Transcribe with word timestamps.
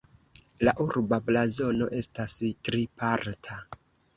La 0.67 0.71
urba 0.85 1.19
blazono 1.27 1.91
estas 1.99 2.35
triparta. 2.71 3.63